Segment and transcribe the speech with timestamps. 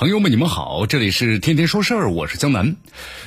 [0.00, 2.74] 朋友们，你们好，这里是天天说事儿，我是江南。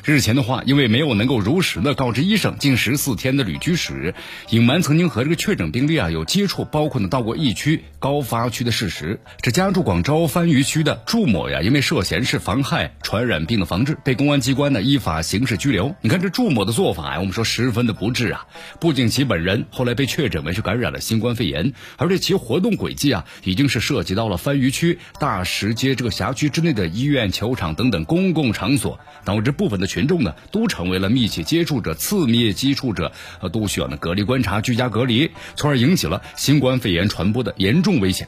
[0.03, 4.15] 日前的话，因为没有能够如实的告知医生近十四天的旅居史，
[4.49, 15.95] 隐瞒曾经和这个确诊病例啊有接触，包括呢到过疫区、高发区的事实，这家住广州番禺区的祝某呀，因为涉嫌是妨害传染病的防治，被公安机关呢依法刑事拘留。
[16.01, 18.47] 你看这祝某的做法呀，我们说十分的不智啊！
[18.79, 38.27] 不仅其本人后来被确诊为是感染了新冠肺炎，而且其活动轨迹啊，已经是涉及到了番禺区大石街这个辖区之内的医院、球场等等公共场所，导致部分的群众呢都成为了密切接触者、次密接触者，呃，都需要呢隔离观察、居家隔离，从而引起了新冠肺炎传播的严重危险。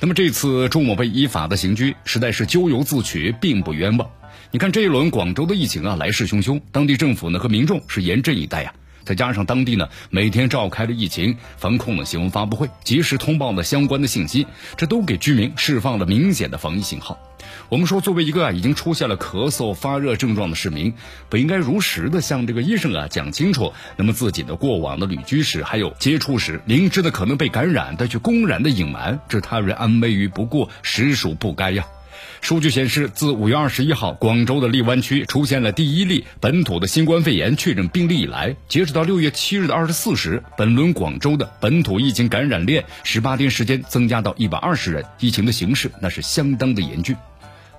[0.00, 4.10] 那么这次朱某被依法的刑拘，实在是咎由自取，并不冤枉。
[4.50, 8.74] 你看这一轮广州的疫情啊，来势汹汹，当地政府呢和民众是严阵以待呀。
[9.04, 17.18] 再加上当地呢每天召开了疫情防控的新闻发布会，及时通报了相关的信息，这都给居民释放了明显的防疫信号。
[17.68, 20.92] 我们说，作为一个啊已经出现了咳嗽、发热症状的市民，
[21.28, 31.86] 不应该如实的向这个医生啊讲清楚，那么自己的过往的旅居史还有接触史，明知的可能被感染，但却公然的隐瞒，置他人安危于不顾，实属不该呀。
[32.40, 47.16] 数据显示，自五月二十一号广州的荔湾区出现了第一例本土的新冠肺炎确诊病例以来，截止到六月七日的二十四时，本轮广州的本土疫情感染链十八天时间增加到一百二十人，疫情的形势那是相当的严峻。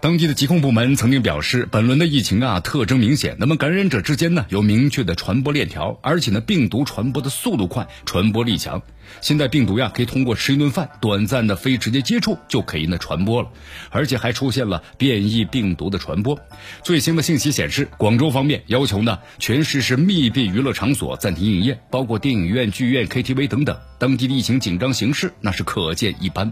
[0.01, 8.81] 当地的疾控部门曾经表示，本轮的疫情啊特征明显，那么感染者之间呢有明确的传播链条，而且呢病毒传播的速度快，传播力强。
[9.19, 13.49] 现在病毒呀可以通过吃一顿饭、短暂的非直接接触就可以呢传播了，
[13.91, 16.39] 而且还出现了变异病毒的传播。
[16.81, 23.77] 最新的信息显示，广州方面要求呢全市是密闭娱乐场所暂停营业，包括电影院、剧院、KTV 等等。
[23.99, 26.51] 当地的疫情紧张形势那是可见一斑。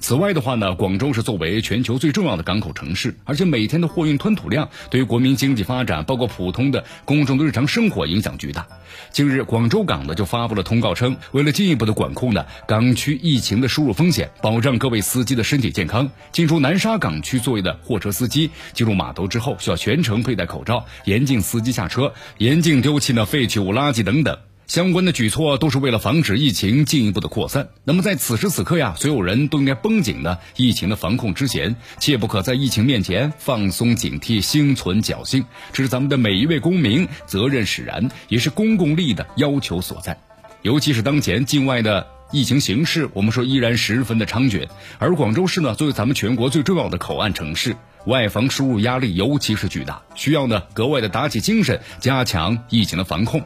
[0.00, 8.66] 此外的话呢，广州是作为全球最重要的港口城市，而且每天的货运吞吐量对于国民经济发展，包括普通的公众的日常生活影响巨大。
[9.10, 24.49] 近日，广州港呢就发布了通告称，为了进一步的管控呢港区疫情的输入风险，保障各位司机的身体健康，进出南沙港区作业的货车司机进入码头之后需要全程佩戴口罩，严禁司机下车，严禁丢弃呢废弃物垃圾等等。
[24.70, 27.70] 相关的举措都是为了防止疫情进一步的扩散。
[27.82, 35.44] 那么在此时此刻呀，所有人都应该绷紧呢疫情的防控之前，切不可在疫情面前放松警惕、心存侥幸。
[35.72, 40.16] 这是咱们的每一位公民责任使然，也是公共利益的要求所在。
[40.62, 44.68] 尤其是当前境外的疫情形势，我们说依然十分的猖獗，
[45.00, 47.74] 而广州市呢，作为咱们全国最重要的口岸城市。
[48.06, 53.42] 外防输入压力尤其是巨大，需要呢格外的打起精神，加强疫情的防控。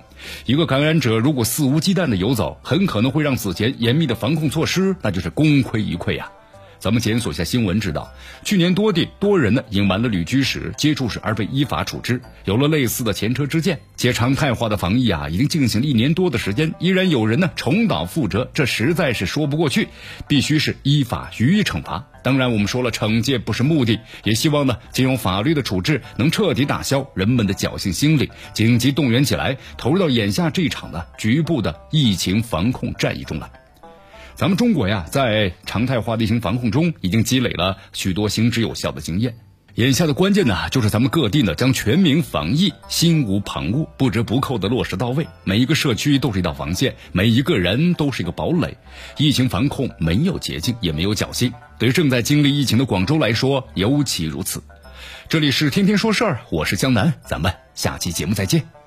[0.46, 6.30] 一个感染者如果肆无忌惮的游走，很可能会让此前严密的防控措施那就是功亏一篑呀。
[6.84, 8.12] 咱们检索一下新闻，知道
[8.44, 13.80] 去年多地多人呢隐瞒了旅居史、接触史而被依法处置，有了类似的前车之鉴。
[13.96, 19.88] 且常态化的防疫啊，已经进行了一年多的时间，依然有人呢重蹈覆辙，这实在是说不过去，
[20.28, 22.06] 必须是依法予以惩罚。
[22.22, 33.50] 当然，我们说了，惩戒不是目的，也希望呢，借用法律的处置，能彻底打消人们的侥幸心理，紧急动员起来，投入到眼下这一场的局部的疫情防控战役中来。
[34.36, 39.36] 咱们中国呀，在常态化疫情防控中，已经积累了许多行之有效的经验。
[39.76, 45.26] 眼下的关键呢，就是咱们各地呢，将全民防疫心无旁骛、不折不扣的落实到位。
[45.44, 48.76] 每一个社区都是一道防线，每一个人都是一个堡垒。
[49.18, 51.52] 疫情防控没有捷径，也没有侥幸。
[51.78, 54.62] 对正在经历疫情的广州来说，尤其如此。
[55.28, 58.83] 这里是天天说事儿，我是江南，咱们下期节目再见。